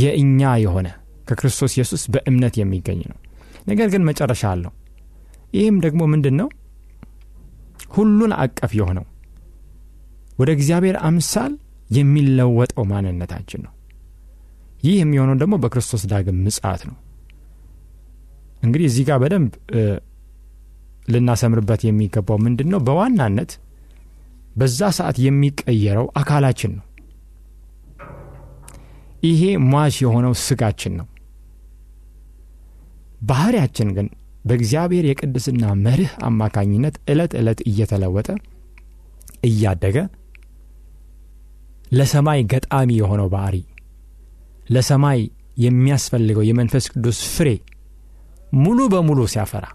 የእኛ 0.00 0.50
የሆነ 0.64 0.88
ከክርስቶስ 1.30 1.72
ኢየሱስ 1.76 2.02
በእምነት 2.14 2.54
የሚገኝ 2.60 3.00
ነው። 3.10 3.18
ነገር 3.68 3.88
ግን 3.92 4.02
መጨረሻ 4.08 4.42
አለው። 4.52 4.72
ይህም 5.54 5.76
ደግሞ 5.84 6.02
ምንድን 6.12 6.34
ነው? 6.40 6.48
ሁሉን 7.94 8.32
አቀፍ 8.40 8.72
የሆነው 8.78 9.06
ወደ 10.38 10.50
እግዚአብሔር 10.56 10.96
አምሳል 11.06 11.52
የሚለወጠው 11.90 12.84
ማንነታችን 12.90 13.60
ነው። 13.66 13.72
ይህ 14.82 14.94
የሚሆነው 15.00 15.36
ደግሞ 15.40 15.54
በክርስቶስ 15.62 16.02
ዳግም 16.10 16.38
ምጽአት 16.44 16.82
ነው። 16.88 16.96
እንግዲህ 18.62 18.86
እዚህ 18.90 19.04
ጋር 19.08 19.18
በደንብ 19.22 19.50
ልናሰምርበት 21.08 21.82
የሚገባው 21.86 22.38
ምንድን 22.44 22.68
ነው? 22.72 22.80
በዋናነት 22.86 23.50
በዛ 24.56 24.80
ሰዓት 24.98 25.16
የሚቀየረው 25.24 26.06
አካላችን 26.20 26.72
ነው። 26.78 26.86
ይሄ 29.22 29.42
ሟች 29.66 29.96
የሆነው 30.04 30.32
ስጋችን 30.44 30.92
ነው። 31.00 31.06
ባህሪያችን 33.20 33.88
ግን 33.96 34.06
በእግዚአብሔር 34.44 35.04
የቅድስና 35.08 35.64
መርህ 35.84 36.12
አማካኝነት 36.28 36.94
ዕለት 37.12 37.32
ዕለት 37.40 37.60
እየተለወጠ 37.70 38.28
እያደገ 39.48 39.96
ለሰማይ 41.92 42.40
ገጣሚ 42.52 42.90
የሆነው 42.98 43.28
ባህሪ 43.34 43.56
ለሰማይ 44.68 45.20
የሚያስፈልገው 45.64 46.44
የመንፈስ 46.48 46.84
ቅዱስ 46.92 47.18
ፍሬ 47.34 47.48
ሙሉ 48.58 48.80
በሙሉ 48.92 49.20
ሲያፈራ 49.32 49.66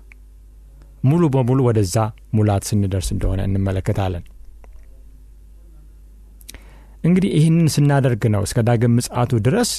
ሙሉ 1.04 1.24
በሙሉ 1.34 1.60
ወደዛ 1.68 1.98
ሙላት 2.36 2.64
ስንደርስ 2.70 3.10
እንደሆነ 3.16 3.42
እንመለከታለን። 3.48 4.24
እንግዲህ 7.04 7.32
ይህንን 7.38 7.68
ስናደርግ 7.76 8.24
ነው 8.36 8.44
እስከ 8.48 8.60
ዳግም 8.68 8.96
ምጽአቱ 8.98 9.32
ድረስ 9.48 9.72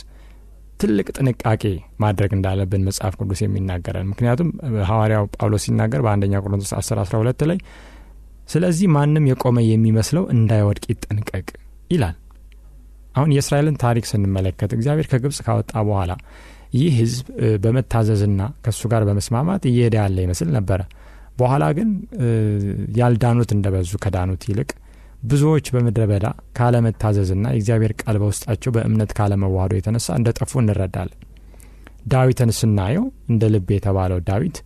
ትልቅ 0.81 1.07
ጥንቃቄ 1.17 1.63
ማድረግ 2.03 2.31
እንዳለብን 2.37 2.83
መጽሐፍ 2.89 3.15
ቅዱስ 3.21 3.41
የሚናገረን። 3.45 4.09
ምክንያቱም 4.11 4.49
ሐዋርያው 4.89 5.25
ጳውሎስ 5.37 5.65
ሲናገር 5.67 6.01
በአንደኛ 6.07 6.43
ቆሮንቶስ 6.45 6.73
10 6.79 7.01
12 7.05 7.45
ላይ 7.51 7.59
ስለዚህ 8.49 8.89
ማንም 8.97 9.25
የቆመ 9.31 9.59
የሚመስለው 9.67 10.25
እንዳይወድቅ 10.35 10.85
ይጠንቀቅ 10.93 11.47
ይላል። 11.91 12.17
አሁን 13.15 13.31
የእስራኤልን 13.35 13.77
ታሪክ 13.83 14.05
ስንመለከት 14.11 14.71
እግዚአብሔር 14.77 15.07
ከግብፅ 15.13 15.39
ካወጣ 15.47 15.73
በኋላ 15.89 16.13
ይህ 16.77 16.93
ሕዝብ 16.99 17.27
በመታዘዝና 17.63 18.43
ከእሱ 18.65 18.83
ጋር 18.93 19.03
በመስማማት 19.09 19.63
እየሄደ 19.71 19.95
ያለ 20.01 20.17
ይመስል 20.25 20.49
ነበረ። 20.57 20.81
በኋላ 21.39 21.65
ግን 21.79 21.89
ያልዳኑት 22.99 23.51
እንደበዙ 23.57 23.93
ከዳኑት 24.05 24.43
ይልቅ 24.51 24.71
ብዙዎች 25.23 25.67
በምድረ 25.75 26.03
በዳ 26.11 26.27
ካለመታዘዝና 26.59 27.47
የእግዚአብሔር 27.53 27.93
ቃል 28.03 28.17
በውስጣቸው 28.23 28.71
በእምነት 28.77 29.11
ካለመዋህዶ 29.19 29.73
የተነሳ 29.79 30.09
እንደ 30.19 30.29
ጠፉ 30.39 30.53
እንረዳለን። 30.63 31.19
ዳዊትን 32.13 32.51
ስናየው 32.59 33.05
እንደ 33.31 33.45
ልብ 33.55 33.69
የተባለው 33.77 34.19
ዳዊት 34.29 34.57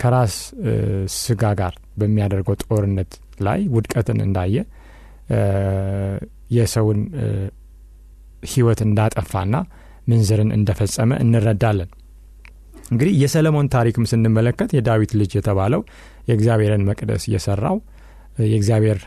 ከራስ 0.00 0.34
ስጋ 1.16 1.42
ጋር 1.60 1.74
በሚያደርገው 2.00 2.56
ጦርነት 2.64 3.12
ላይ 3.46 3.60
ውድቀትን 3.74 4.18
እንዳየ 4.26 4.56
የሰውን 6.56 7.00
ሕይወት 8.50 8.80
እንዳጠፋና 8.86 9.56
ምንዝርን 10.10 10.50
እንደፈጸመ 10.56 11.12
እንረዳለን። 11.22 11.90
እንግዲህ 12.90 13.14
የሰለሞን 13.22 13.70
ታሪክም 13.74 14.04
ስንመለከት 14.10 14.70
የዳዊት 14.76 15.12
ልጅ 15.20 15.32
የተባለው 15.36 15.80
የእግዚአብሔርን 16.28 16.84
መቅደስ 16.88 17.24
የሰራው 17.32 17.76
የእግዚአብሔር 18.44 18.98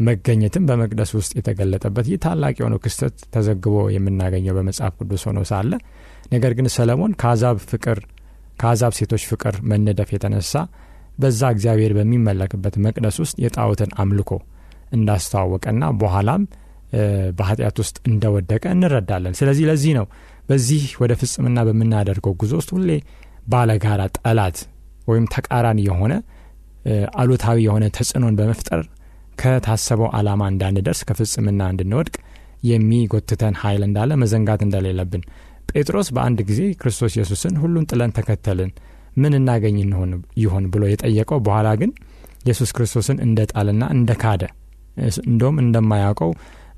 መገኘትም 0.00 0.64
በመቅደስ 0.68 1.10
ውስጥ 1.18 1.32
የተገለጠበት 1.38 2.06
ይህ 2.10 2.18
ታላቅ 2.24 2.54
የሆነው 2.60 2.78
ክስተት 2.84 3.16
ተዘግቦ 3.34 3.76
የምናገኘው 3.94 4.54
በመጽሐፍ 4.58 4.92
ቅዱስ 5.00 5.22
ሆኖ 5.28 5.40
ሳለ 5.50 5.72
ነገር 6.34 6.52
ግን 6.58 6.66
ሰለሞን 6.76 7.12
ከአዛብ 7.22 7.58
ፍቅር 7.70 7.98
ከአዛብ 8.60 8.92
ሴቶች 8.98 9.22
ፍቅር 9.30 9.54
መነደፍ 9.70 10.08
የተነሳ 10.14 10.54
በዛ 11.18 11.42
እግዚአብሔር 11.54 11.92
በሚመለክበት 11.98 12.74
መቅደስ 12.86 13.16
ውስጥ 13.22 13.36
የጣዖትን 13.44 13.90
አምልኮ 14.02 14.30
እንዳስተዋወቀና 14.92 15.84
በኋላም 16.00 16.42
በኃጢአት 17.38 17.76
ውስጥ 17.82 17.96
እንደወደቀ 18.10 18.64
እንረዳለን። 18.74 19.34
ስለዚህ 19.40 19.64
ለዚህ 19.70 19.92
ነው 19.98 20.06
በዚህ 20.48 20.84
ወደ 21.02 21.12
ፍጽምና 21.20 21.64
በምናደርገው 21.68 22.32
ጉዞ 22.42 22.52
ውስጥ 22.60 22.70
ሁሌ 22.76 22.90
ባለጋራ 23.46 24.02
ጠላት 24.18 24.58
ወይም 25.08 25.26
ተቃራኒ 25.34 25.80
የሆነ 25.88 26.14
አሉታዊ 27.20 27.58
የሆነ 27.66 27.84
ተጽዕኖን 27.96 28.36
በመፍጠር 28.38 28.82
ከታሰበው 29.40 30.08
ዓላማ 30.18 30.42
እንዳንደርስ 30.52 31.00
ከፍጽምና 31.08 31.62
እንድንወድቅ 31.72 32.14
የሚጎትተን 32.68 33.56
ኃይል 33.62 33.82
እንዳለ 33.88 34.12
መዘንጋት 34.22 34.60
እንደሌለብን 34.66 35.22
ጴጥሮስ 35.72 36.08
በአንድ 36.16 36.38
ጊዜ 36.48 36.60
ክርስቶስ 36.80 37.12
ኢየሱስን 37.16 37.56
ሁሉን 37.62 37.84
ጥለን 37.90 38.14
ተከተልን 38.16 38.70
ምን 39.16 39.32
እናገኝ 39.38 39.76
ይሆን 40.42 40.64
ብሎ 40.72 40.82
የጠየቀው 40.90 41.38
በኋላ 41.46 41.68
ግን 41.80 41.90
ኢየሱስ 42.44 42.70
ክርስቶስን 42.76 43.18
እንደ 43.26 43.46
ጣልና 43.52 43.84
እንደ 43.94 44.12
ካደ 44.22 44.42
እንደውም 45.26 45.56
እንደማያውቀው 45.62 46.30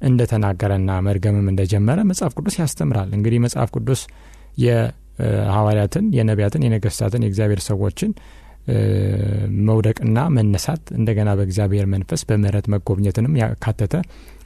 እንደተናገረና 0.08 0.90
መርገምም 1.06 1.48
እንደጀመረ 1.52 1.98
መጽሐፍ 2.10 2.32
ቅዱስ 2.38 2.54
ያስተምራል። 2.60 3.08
እንግዲህ 3.16 3.40
መጽሐፍ 3.44 3.70
ቅዱስ 3.76 4.02
የሐዋርያትን፣ 4.64 6.04
የነቢያትን፣ 6.16 6.62
የነገስታትን፣ 6.66 7.24
የእግዚአብሔር 7.24 7.60
ሰዎችን 7.68 8.10
መውደቅና 9.66 10.18
መነሳት 10.34 10.84
እንደገና 10.98 11.30
በእግዚአብሔር 11.38 11.86
መንፈስ 11.92 12.20
በምህረት 12.28 12.66
መጎብኘትንም 12.74 13.34
ያካተተ 13.40 13.94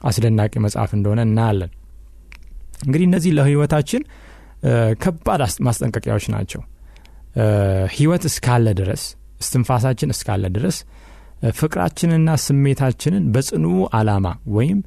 አስደናቂ 0.09 0.53
መጽሐፍ 0.65 0.91
እንደሆነ 0.97 1.21
እናያለን። 1.27 1.71
እንግዲህ 2.85 3.05
እነዚህ 3.09 3.33
ለህይወታችን 3.37 4.03
ከባድ 5.03 5.41
ማስጠንቀቂያዎች 5.67 6.25
ናቸው። 6.35 6.61
ህይወት 7.95 8.23
እስካለ 8.29 8.67
ድረስ 8.79 9.03
እስትንፋሳችን 9.41 10.13
እስካለ 10.15 10.45
ድረስ 10.55 10.77
ፍቅራችንና 11.57 12.29
ስሜታችንን 12.43 13.23
በጽኑ 13.33 13.65
ዓላማ 13.97 14.27
ወይም 14.55 14.79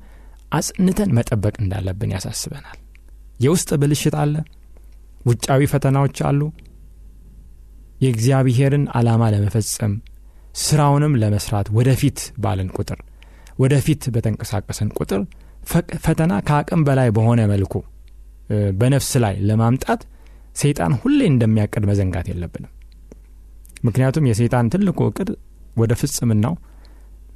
አጽንተን 0.53 1.11
መጠበቅ 1.19 1.55
እንዳለብን 1.63 2.13
ያሳስበናል። 2.15 2.79
የውስጥ 3.41 3.71
ብልሽት 3.83 4.15
አለ፣ 4.23 4.35
ውጫዊ 5.27 5.63
ፈተናዎች 5.73 6.19
አሉ። 6.29 6.41
የእግዚአብሔርን 7.99 8.85
ዓላማ 8.99 9.23
ለመፈጸም 9.35 9.93
ስራውንም 10.63 11.15
ለመስራት 11.23 11.67
ወደፊት 11.79 12.19
ባለን 12.43 12.69
ቁጥር 12.77 13.01
ወደፊት 13.63 14.03
በተንቀሳቀሰን 14.15 14.91
ቁጥር 14.99 15.21
ፈተና 16.05 16.33
ከአቅም 16.49 16.83
በላይ 16.89 17.09
በሆነ 17.17 17.41
መልኩ 17.53 17.75
በነፍስ 18.81 19.11
ላይ 19.25 19.35
ለማምጣት 19.49 20.03
ሰይጣን 20.57 20.93
ሁሌ 21.01 21.21
እንደሚያቅድ 21.33 21.85
መዘንጋት 21.91 22.27
የለብንም። 22.31 22.73
ምክንያቱም 23.87 24.29
የሰይጣን 24.29 24.71
ትልቁ 24.73 25.01
እቅድ 25.11 25.29
ወደ 25.77 25.93
ፍጽምናው 26.01 26.55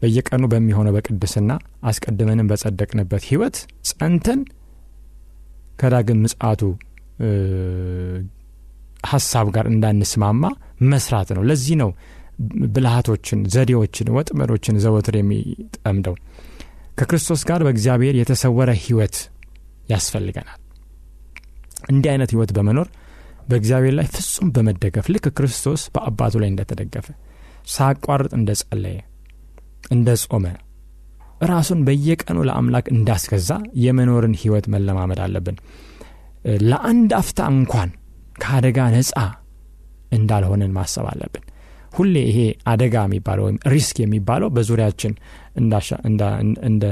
በየቀኑ 0.00 0.44
በሚሆነው 0.52 0.94
በቅድስና 0.96 1.50
አስቀድመንም 1.88 2.48
በጸደቅንበት 2.50 3.24
ህይወት 3.28 3.56
ጸንተን 3.90 4.40
ከዳግም 5.80 6.18
ምጽአቱ 6.24 6.62
ሀሳብ 9.04 9.46
ጋር 9.54 9.66
እንዳንስማማ 9.70 10.44
መስራት 10.90 11.28
ነው። 11.36 11.42
ለዚህ 11.48 11.76
ነው 11.82 11.90
ብልሃቶችን፣ 12.74 13.40
ዘዴዎችን፣ 13.54 14.08
ወጥመዶችን 14.16 14.80
ዘወትር 14.84 15.16
የሚጠምደው። 15.18 16.14
ከክርስቶስ 16.98 17.42
ጋር 17.48 17.60
በእግዚአብሔር 17.66 18.14
የተሰወረ 18.18 18.70
ህይወት 18.82 19.16
ያስፈልገናል። 19.88 20.58
እንዲህ 21.90 22.10
አይነት 22.12 22.30
ህይወት 22.34 22.50
በመኖር 22.56 22.88
በእግዚአብሔር 23.48 23.94
ላይ 23.98 24.06
ፍጹም 24.14 24.50
በመደገፍ 24.56 25.06
ልክ 25.14 25.24
ክርስቶስ 25.38 25.82
በአባቱ 25.94 26.34
ላይ 26.42 26.50
እንደተደገፈ 26.52 27.06
ሳቋርጥ 27.72 28.30
እንደ 28.38 28.50
ጸለየ 28.60 28.98
እንደ 29.92 30.10
ጾመ 30.24 30.44
ራሱን 31.50 31.80
በየቀኑ 31.86 32.38
ለአምላክ 32.48 32.86
እንዳስገዛ 32.94 33.50
የመኖርን 33.84 34.34
ህይወት 34.40 34.66
መለማመድ 34.74 35.20
አለብን። 35.24 35.56
ለአንድ 36.64 37.10
አፍታ 37.18 37.40
እንኳን 37.54 37.90
ከአደጋ 38.36 38.78
ነፃ 38.94 39.12
እንዳልሆንን 40.12 40.72
ማሰብ 40.76 41.06
አለብን። 41.10 41.44
ሁሌ 41.96 42.14
ይሄ 42.28 42.38
አደጋ 42.72 42.96
የሚባለው 43.06 43.44
ወይም 43.46 43.58
risk 43.72 43.96
የሚባለው 44.02 44.48
በዙሪያችን 44.56 45.12
እንደ 46.68 46.84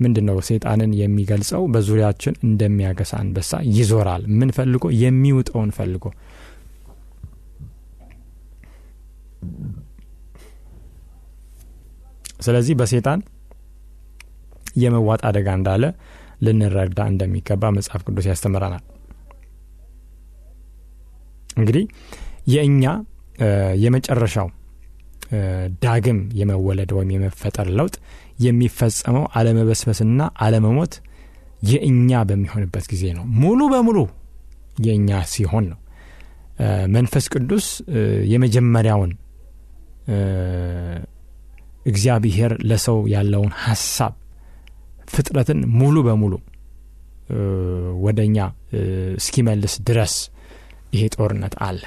ምንድን 0.00 0.24
ነው 0.28 0.36
ሰይጣንን 0.48 0.90
የሚገልጸው 0.98 1.62
በዙሪያችን 1.74 2.34
እንደሚያገሳ 2.48 3.12
አንበሳ 3.22 3.60
ይዞራል። 3.76 4.22
ምን 4.38 4.50
ፈልጎ? 4.56 4.84
የሚውጠውን 5.02 5.70
ፈልጎ። 5.78 6.04
ስለዚህ 12.40 12.74
በሴጣን 12.80 13.20
የመዋጥ 14.78 15.20
አደጋ 15.28 15.48
እንዳለ 15.58 15.84
ልንረዳ 16.46 17.00
እንደሚገባ 17.12 17.70
መጽሐፍ 17.76 18.02
ቅዱስ 18.06 18.26
ያስተምረናል። 18.30 18.84
እንግዲህ 21.58 21.84
የእኛ 22.54 22.84
የመጨረሻው 23.82 24.48
ዳግም 25.82 26.18
የመወለድ 26.38 26.90
ወይም 26.96 27.10
የመፈጠር 27.14 27.68
ለውጥ 27.78 27.96
የሚፈጸመው 28.44 29.24
አለመበስበስና 29.38 30.20
አለመሞት 30.44 30.94
የእኛ 31.70 32.20
በሚሆንበት 32.28 32.84
ጊዜ 32.92 33.04
ነው። 33.16 33.24
ሙሉ 33.42 33.60
በሙሉ 33.72 33.98
የእኛ 34.78 35.20
ሲሆን 35.32 35.64
ነው። 35.72 35.78
መንፈስ 36.94 37.24
ቅዱስ 37.34 37.66
የመጀመሪያውን 38.32 39.10
እግዚአብሔር 41.86 42.52
ለሰው 42.70 42.98
ያለውን 43.12 43.52
ሀሳብ 43.64 44.14
ፍጥረትን 45.08 45.60
ሙሉ 45.80 45.96
በሙሉ 46.06 46.34
ወደ 48.04 48.18
እኛ 48.28 48.38
እስኪመልስ 49.18 49.74
ድረስ 49.88 50.14
ይሄ 50.92 51.02
ጦርነት 51.16 51.54
አለ። 51.66 51.80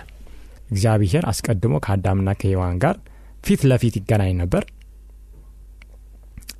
እግዚአብሔር 0.69 1.23
አስቀድሞ 1.31 1.75
ከአዳምና 1.85 2.29
ከሔዋን 2.41 2.75
ጋር 2.83 2.97
ፊት 3.45 3.61
ለፊት 3.69 3.95
ይገናኝ 3.99 4.33
ነበር። 4.41 4.63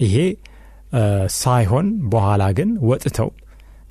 ይሄ 0.06 0.16
ሳይሆን 1.42 1.88
በኋላ 2.14 2.44
ግን 2.58 2.70
ወጥተው 2.90 3.30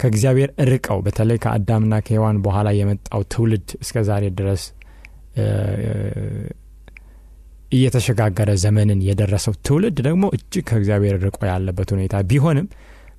ከእግዚአብሔር 0.00 0.50
እርቀው 0.64 0.98
በተለይ 1.06 1.38
ከአዳምና 1.44 1.94
ከሔዋን 2.06 2.36
በኋላ 2.44 2.68
የመጣው 2.78 3.22
ትውልድ 3.32 3.68
እስከ 3.82 4.02
ዛሬ 4.08 4.24
ድረስ 4.38 4.62
እየተሸጋገረ 7.72 8.50
ዘመንን 8.62 9.00
የደረሰው 9.08 9.54
ትውልድ 9.66 9.98
ደግሞ 10.06 10.24
እጅግ 10.36 10.64
ከእግዚአብሔር 10.70 11.16
ርቆ 11.24 11.40
ያለበት 11.50 11.90
ሁኔታ 11.94 12.22
ቢሆንም 12.30 12.66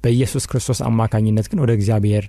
በኢየሱስ 0.03 0.45
ክርስቶስ 0.51 0.79
አማካኝነት 0.87 1.47
ግን 1.51 1.59
ወደ 1.63 1.71
እግዚአብሔር 1.77 2.25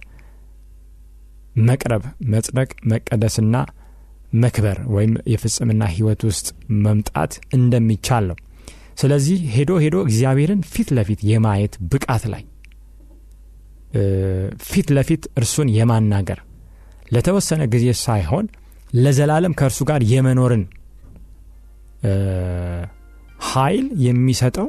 መቅረብ፣ 1.67 2.03
መጽደቅ፣ 2.33 2.71
መቀደስና 2.93 3.57
መክበር 4.43 4.79
ወይም 4.95 5.13
የፍጽምና 5.33 5.83
ህይወት 5.95 6.23
ውስጥ 6.29 6.47
መምጣት 6.85 7.33
እንደሚቻል 7.57 8.25
ነው። 8.31 8.37
ስለዚህ 9.01 9.39
ሄዶ 9.55 9.73
ሄዶ 9.85 9.97
እግዚአብሔርን 10.07 10.61
ፊት 10.73 10.89
ለፊት 10.97 11.21
የማየት 11.31 11.75
ብቃት 11.93 12.25
ላይ 12.33 12.43
ፊት 14.67 14.89
ለፊት 14.97 15.23
እርሱን 15.41 15.69
የማናገር 15.77 16.39
ለተወሰነ 17.15 17.63
ጊዜ 17.75 17.87
ሳይሆን 18.03 18.47
ለዘላለም 18.97 19.57
ከእርሱ 19.59 19.81
ጋር 19.91 20.01
የመኖርን 20.13 20.63
ኃይል 23.51 23.87
የሚሰጠው 24.05 24.69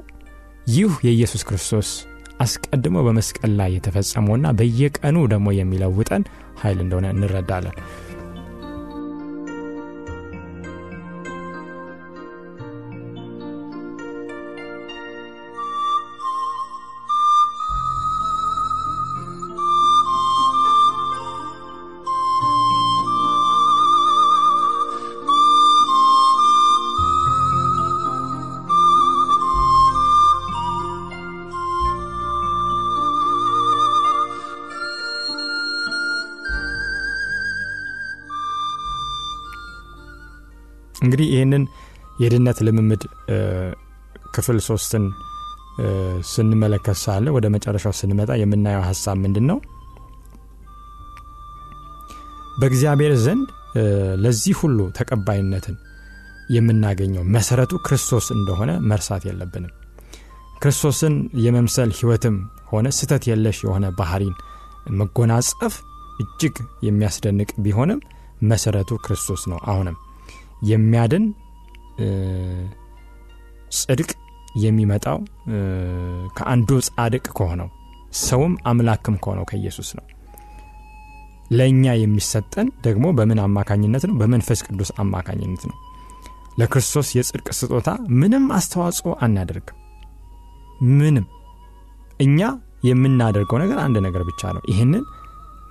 ይህ 0.74 0.91
የኢየሱስ 1.08 1.41
ክርስቶስ 1.48 1.89
አስቀድሞ 2.43 2.98
በመስቀል 3.06 3.52
ላይ 3.60 3.69
የተፈጸመውና 3.76 4.48
በየቀኑ 4.60 5.17
ደግሞ 5.34 5.48
የሚለውጠን 5.58 6.24
ኃይል 6.58 6.80
እንደሆነ 6.80 7.08
እንረዳለን። 7.10 7.78
እንግዲህ 41.13 41.32
ይህንን 41.34 41.63
የድነት 42.21 42.58
ልምምድ 42.65 43.02
ክፍል 44.36 44.58
ሶስትን 44.67 45.04
ስንመለከት 46.30 46.97
ሳለ 47.02 47.26
ወደ 47.36 47.45
መጨረሻው 47.56 47.93
ስንመጣ 47.99 48.32
የምናየው 48.39 48.84
ሀሳብ 48.88 49.17
ምንድን 49.23 49.45
ነው? 49.49 49.58
በእግዚአብሔር 52.60 53.13
ዘንድ 53.26 53.47
ለዚህ 54.23 54.56
ሁሉ 54.62 54.80
ተቀባይነትን 54.99 55.76
የምናገኘው 56.56 57.26
መሰረቱ 57.36 57.73
ክርስቶስ 57.86 58.30
እንደሆነ 58.38 58.71
መርሳት 58.91 59.26
የለብንም። 59.30 59.73
ክርስቶስን 60.60 61.13
የመምሰል 61.45 61.93
ህይወትም 61.99 62.38
ሆነ 62.71 62.88
ስተት 62.99 63.26
የለሽ 63.32 63.60
የሆነ 63.65 63.86
ባህሪን 63.99 64.36
መጎናጸፍ 64.99 65.76
እጅግ 66.19 66.58
የሚያስደንቅ 66.88 67.52
ቢሆንም 67.65 68.02
መሰረቱ 68.45 68.91
ክርስቶስ 69.06 69.43
ነው። 69.54 69.62
አሁንም 69.65 69.97
የሚያድን 70.63 71.26
ጽድቅ 73.78 74.10
የሚመጣው 74.63 75.19
ከአንዱ 76.38 76.69
ጻድቅ 76.88 77.26
ከሆነው 77.38 77.69
ሰውም 78.23 78.54
አምላክም 78.69 79.15
ከሆነው 79.23 79.45
ከኢየሱስ 79.52 79.89
ነው። 79.97 80.06
ለእኛ 81.52 81.86
የሚሰጠን 82.02 82.67
ደግሞ 82.86 83.06
በምን 83.17 83.39
አማካኝነት 83.45 84.04
ነው? 84.10 84.15
በመንፈስ 84.21 84.60
ቅዱስ 84.67 84.91
አማካኝነት 84.97 85.63
ነው። 85.69 85.78
ለክርስቶስ 86.60 87.08
የጽድቅ 87.17 87.47
ስጦታ 87.60 87.89
ምንም 88.19 88.45
አስተዋጽኦ 88.58 89.13
አናደርግም። 89.26 89.80
ምንም 90.99 91.26
እኛ 92.19 92.39
የምናደርገው 92.84 93.58
ነገር 93.63 93.78
አንድ 93.86 93.97
ነገር 94.08 94.23
ብቻ 94.30 94.52
ነው። 94.56 94.63
ይህንን 94.71 95.04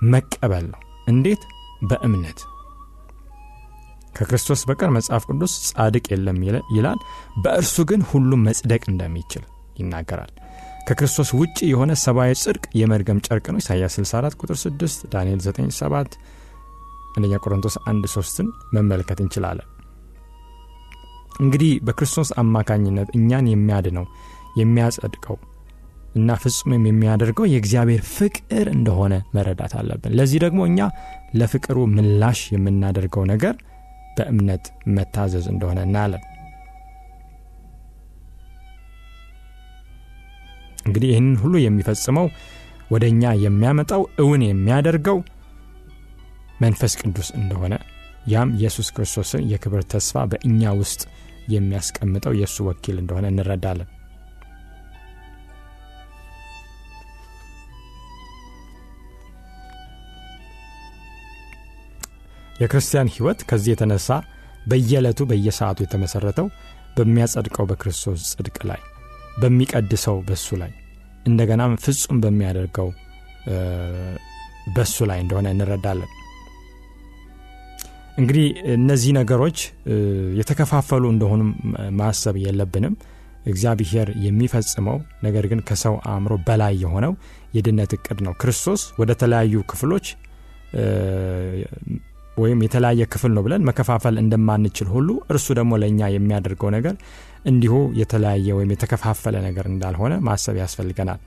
መቀበል 0.05 0.65
ነው። 0.73 0.79
እንዴት? 1.07 1.41
በእምነት 1.81 2.39
ከክርስቶስ 4.15 4.61
በቀር 4.69 4.89
መጽሐፍ 4.95 5.23
ቅዱስ 5.29 5.53
ጻድቅ 5.69 6.05
የለም 6.13 6.39
ይላል። 6.75 6.99
በእርሱ 7.43 7.75
ግን 7.91 8.01
ሁሉም 8.11 8.41
መጽደቅ 8.49 8.81
እንደሚችል 8.91 9.43
ይናገራል። 9.79 10.31
ከክርስቶስ 10.87 11.29
ውጭ 11.39 11.57
የሆነ 11.69 11.91
ሰብአዊ 12.01 12.31
ጽድቅ 12.41 12.63
የመርገም 12.79 13.19
ጨርቅ 13.27 13.45
ነው። 13.53 13.59
ኢሳያስ 13.61 13.93
64 13.99 14.39
ቁጥር 14.41 14.57
6፣ 14.63 15.05
ዳንኤል 15.13 15.39
9 15.45 15.69
7፣ 15.77 16.17
አንደኛ 17.15 17.33
ቆሮንቶስ 17.43 17.75
1 17.85 18.09
3ን 18.15 18.47
መመልከት 18.75 19.19
እንችላለን። 19.23 19.67
እንግዲህ 21.39 21.71
በክርስቶስ 21.85 22.29
አማካኝነት 22.41 23.09
እኛን 23.17 23.45
የሚያድነው 23.51 24.05
የሚያጸድቀው 24.59 25.37
እና 26.15 26.35
ፍጹምም 26.41 26.83
የሚያደርገው 26.87 27.45
የእግዚአብሔር 27.51 28.01
ፍቅር 28.15 28.67
እንደሆነ 28.73 29.13
መረዳት 29.35 29.73
አለብን። 29.79 30.15
ለዚህ 30.17 30.39
ደግሞ 30.43 30.61
እኛ 30.67 30.79
ለፍቅሩ 31.33 31.77
ምላሽ 31.93 32.41
የምናደርገው 32.53 33.23
ነገር 33.31 33.55
በእምነት 34.17 34.65
መታዘዝ 34.95 35.45
እንደሆነ 35.53 35.79
እናያለን። 35.87 36.23
እንግዲህ 40.85 41.09
ይህንን 41.11 41.35
ሁሉ 41.41 41.55
የሚፈጽመው 41.61 42.27
ወደ 42.93 43.03
እኛ 43.11 43.23
የሚያመጣው 43.43 44.01
እውን 44.23 44.41
የሚያደርገው 44.45 45.19
መንፈስ 46.59 46.93
ቅዱስ 47.01 47.29
እንደሆነ 47.39 47.73
ያም 48.31 48.49
ኢየሱስ 48.57 48.87
ክርስቶስን 48.95 49.41
የክብር 49.51 49.81
ተስፋ 49.93 50.23
በእኛ 50.31 50.71
ውስጥ 50.81 51.01
የሚያስቀምጠው 51.53 52.33
የእሱ 52.39 52.57
ወኪል 52.67 52.97
እንደሆነ 53.01 53.25
እንረዳለን። 53.31 53.89
የክርስቲያን 62.63 63.11
ሕይወት 63.13 63.39
ከዚህ 63.49 63.71
የተነሳ 63.73 64.09
በየዕለቱ 64.69 65.21
በየሰዓቱ 65.29 65.79
የተመሠረተው 65.83 66.47
በሚያጸድቀው 66.97 67.65
በክርስቶስ 67.69 68.23
ጽድቅ 68.31 68.57
ላይ 68.69 68.81
በሚቀድሰው 69.41 70.17
በሱ 70.27 70.57
ላይ 70.61 70.71
እንደገናም 71.25 71.73
ፍጹም 71.83 72.17
በሚያደርገው 72.23 72.89
በሱ 74.75 74.97
ላይ 75.09 75.19
እንደሆነ 75.23 75.47
እንረዳለን። 75.53 76.11
እንግዲህ 78.17 78.45
እነዚህ 78.75 79.11
ነገሮች 79.17 79.57
የተከፋፈሉ 80.39 81.03
እንደሆኑም 81.13 81.49
ማሰብ 81.99 82.35
የለብንም። 82.43 82.95
እግዚአብሔር 83.45 84.07
የሚፈጽመው 84.25 84.97
ነገር 85.25 85.45
ግን 85.51 85.61
ከሰው 85.69 85.95
አእምሮ 86.11 86.33
በላይ 86.47 86.73
የሆነው 86.83 87.13
የድነት 87.55 87.91
እቅድ 87.97 88.19
ነው። 88.27 88.33
ክርስቶስ 88.41 88.83
ወደ 88.99 89.11
ተለያዩ 89.21 89.63
ክፍሎች 89.71 90.05
ወይም 92.37 92.59
የተለያየ 92.65 93.03
ክፍል 93.13 93.31
ነው 93.35 93.43
ብለን 93.45 93.65
መከፋፈል 93.67 94.15
እንደማንችል 94.21 94.87
ሁሉ 94.93 95.09
እርሱ 95.31 95.47
ደግሞ 95.59 95.73
ለእኛ 95.81 96.01
የሚያደርገው 96.13 96.69
ነገር 96.75 96.95
እንዲሁ 97.45 97.73
የተለያየ 97.99 98.47
ወይም 98.57 98.71
የተከፋፈለ 98.73 99.35
ነገር 99.47 99.65
እንዳልሆነ 99.71 100.13
ማሰብ 100.27 100.57
ያስፈልገናል። 100.61 101.19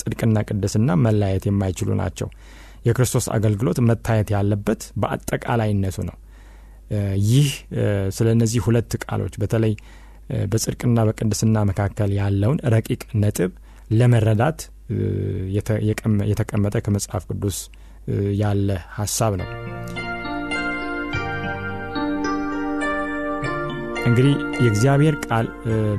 ጽድቅና 0.00 0.38
ቅድስና 0.48 0.90
መለያየት 1.04 1.44
የማይችሉ 1.48 1.90
ናቸው። 2.00 2.28
የክርስቶስ 2.86 3.26
አገልግሎት 3.36 3.78
መታየት 3.88 4.28
ያለበት 4.34 4.82
በአጠቃላይነቱ 5.02 5.96
ነው። 6.10 6.16
ይህ 7.30 7.48
ስለ 8.16 8.28
እነዚህ 8.36 8.60
ሁለት 8.66 8.92
ቃሎች 9.04 9.34
በተለይ 9.42 9.74
በጽድቅና 10.52 10.98
በቅድስና 11.08 11.58
መካከል 11.70 12.10
ያለውን 12.20 12.60
ረቂቅ 12.74 13.02
ነጥብ 13.22 13.52
ለመረዳት 13.98 14.60
የተቀመጠ 16.30 16.76
ከመጽሐፍ 16.86 17.24
ቅዱስ 17.30 17.58
ያለ 18.42 18.68
ሀሳብ 18.98 19.34
ነው። 19.40 19.48
እንግዲህ 24.08 24.34
የእግዚአብሔር 24.64 25.14
ቃል 25.26 25.46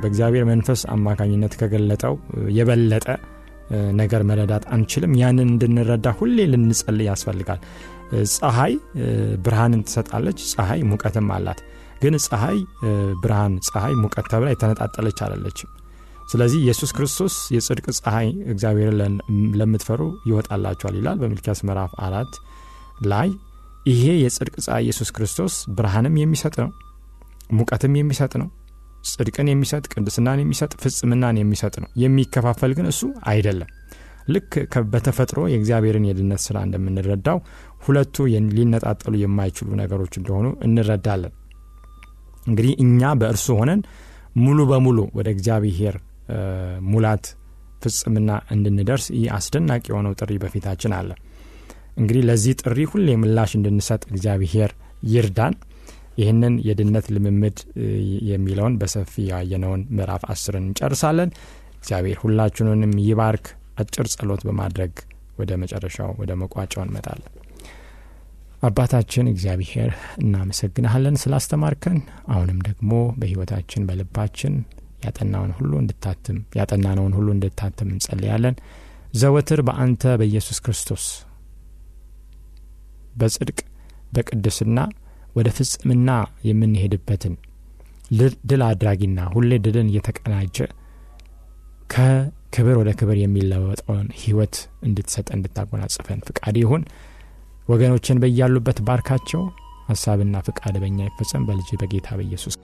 በእግዚአብሔር 0.02 0.44
መንፈስ 0.50 0.80
አማካኝነት 0.94 1.52
ከገለጠው 1.60 2.14
የበለጠ 2.58 3.06
ነገር 4.00 4.22
መረዳት 4.30 4.64
አንችልም። 4.74 5.12
ያንን 5.20 5.48
እንድንረዳ 5.48 6.06
ሁሌ 6.18 6.46
ልንጸልይ 6.52 7.06
ያስፈልጋል። 7.10 7.60
ፀሐይ 8.34 8.72
ብርሃንን 9.44 9.82
ትሰጣለች። 9.86 10.40
ፀሐይ 10.54 10.80
ሙቀትም 10.90 11.28
አላት። 11.36 11.60
ግን 12.02 12.14
ፀሐይ 12.26 12.58
ብርሃን፣ 13.22 13.54
ፀሐይ 13.68 13.94
ሙቀት 14.02 14.26
ተብላ 14.32 14.48
የተነጣጠለች 14.52 15.18
አላለችም። 15.26 15.70
ስለዚህ 16.28 16.58
ኢየሱስ 16.64 16.90
ክርስቶስ 16.96 17.34
የጽድቅ 17.54 17.86
ፀሐይ 17.98 18.28
እግዚአብሔርን 18.52 19.14
ለምትፈሩ 19.60 20.00
ይወጣላቸዋል 20.28 20.94
ይላል 21.00 21.18
በሚልኪያስ 21.22 21.60
ምዕራፍ 21.68 21.94
አራት 22.06 22.34
ላይ 23.06 23.28
ይሄ 23.86 24.04
የጽድቅ 24.22 24.54
ፀሐይ 24.66 24.84
ኢየሱስ 24.86 25.10
ክርስቶስ 25.16 25.54
ብርሃንም 25.76 26.16
የሚሰጥ 26.20 26.54
ነው 26.62 26.70
ሙቀትም 27.50 27.94
የሚሰጥ 27.98 28.32
ነው። 28.42 28.48
ጽድቅን 29.10 29.48
የሚሰጥ 29.50 29.84
ቅድስናን 29.92 30.40
የሚሰጥ 30.42 30.72
ፍጽምናን 30.82 31.36
የሚሰጥ 31.40 31.74
ነው። 31.82 31.88
የሚከፋፈል 32.02 32.72
ግን 32.78 32.86
እሱ 32.90 33.00
አይደለም። 33.30 33.70
ልክ 34.28 34.50
በተፈጥሮ 34.92 35.40
የእግዚአብሔርን 35.50 36.04
የድነት 36.08 36.40
ስራ 36.46 36.56
እንደምንረዳው 36.66 37.38
ሁለቱ 37.84 38.16
ሊነጣጠሉ 38.56 39.14
የማይችሉ 39.22 39.68
ነገሮች 39.80 40.14
እንደሆኑ 40.20 40.46
እንረዳለን። 40.66 41.32
እንግዲህ 42.46 42.72
እኛ 42.84 43.10
በእርሱ 43.20 43.46
ሆነን 43.58 43.80
ሙሉ 44.38 44.60
በሙሉ 44.70 44.98
ወደ 45.18 45.28
እግዚአብሔር 45.34 45.96
ሙላት 46.90 47.24
ፍጽምና 47.82 48.30
እንድንደርስ 48.54 49.06
ይህ 49.16 49.28
አስደናቂ 49.36 49.84
የሆነው 49.90 50.12
ጥሪ 50.20 50.32
በፊታችን 50.42 50.92
አለ። 50.98 51.10
እንግዲህ 52.00 52.22
ለዚህ 52.28 52.52
ጥሪ 52.62 52.80
ሁሌ 52.92 53.08
ምላሽ 53.22 53.52
እንድንሰጥ 53.58 54.02
እግዚአብሔር 54.12 54.70
ይርዳን። 55.10 55.54
ይህንን 56.18 56.54
የድነት 56.66 57.06
ልምምድ 57.14 57.58
የሚለውን 58.30 58.74
በሰፊ 58.80 59.22
ያየነውን 59.30 59.82
ምዕራፍ 59.96 60.24
አስርን 60.32 60.64
እንጨርሳለን። 60.64 61.30
እግዚአብሔር 61.78 62.18
ሁላችሁንም 62.24 62.92
ይባርክ። 63.04 63.46
አጭር 63.80 64.06
ጸሎት 64.14 64.42
በማድረግ 64.48 64.92
ወደ 65.38 65.52
መጨረሻው 65.62 66.10
ወደ 66.20 66.32
መቋጫው 66.40 66.82
እንመጣለን። 66.84 67.30
አባታችን 68.62 69.30
እግዚአብሔር 69.30 69.90
እናመሰግንሃለን 70.22 71.16
ስላስተማርከን። 71.22 71.98
አሁንም 72.28 72.58
ደግሞ 72.66 72.90
በሕይወታችን 73.20 73.86
በልባችን 73.88 74.54
ያጠናውን 75.04 75.52
ሁሉ 75.58 75.72
እንድታትም 75.82 76.38
ያጠናነውን 76.58 77.14
ሁሉ 77.18 77.28
እንድታትም 77.36 77.90
እንጸልያለን። 77.94 78.56
ዘወትር 79.14 79.60
በአንተ 79.68 80.02
በኢየሱስ 80.20 80.58
ክርስቶስ 80.64 81.04
በጽድቅ 83.14 83.58
በቅድስና 84.12 84.78
ወደ 85.36 85.48
ፍጽምና 85.56 86.10
የምንሄድበትን 86.48 87.34
ድል 88.50 88.62
አድራጊና 88.68 89.20
ሁሌ 89.34 89.50
ድልን 89.64 89.90
እየተቀናጀ 89.90 90.56
ከክብር 91.94 92.76
ወደ 92.80 92.90
ክብር 92.98 93.16
የሚለወጠውን 93.20 94.08
ሕይወት 94.20 94.56
እንድትሰጠ 94.86 95.28
እንድታጎናጽፈን 95.36 96.20
ፍቃድ 96.28 96.56
ይሁን። 96.62 96.82
ወገኖችን 97.68 98.20
በያሉበት 98.22 98.78
ባርካቸው። 98.86 99.42
ሀሳብና 99.88 100.36
ፍቃድ 100.46 100.74
በእኛ 100.82 100.98
ይፈጸም 101.08 101.46
በልጅ 101.48 101.68
በጌታ 101.80 102.08
በኢየሱስ 102.18 102.54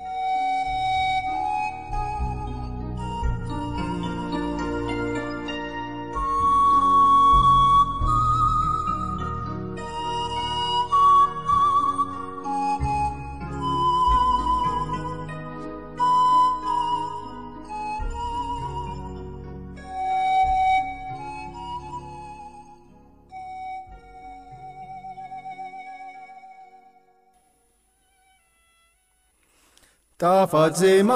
ጣፋጭ 30.20 30.76
ዜማ 30.78 31.10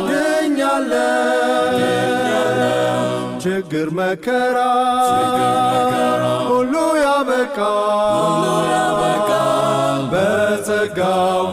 ድኛለሁ። 0.09 1.79
ችግር 3.45 3.89
መከራ 3.99 4.57
ሁሉ 6.49 6.73
ያበቃ 7.03 7.57
በጸጋው 10.13 11.45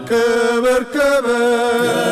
ክብር 0.10 0.84
ክብር 0.94 2.09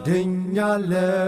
ድኛለው 0.07 1.19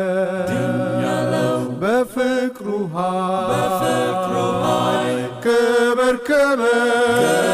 በፍቅሩ 1.82 2.68
ኃይል 2.96 5.20
ክብር 5.46 6.16
ክብር 6.30 7.49